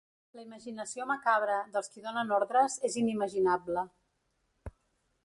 [0.37, 3.85] La imaginació macabra dels qui donen ordres és inimaginable.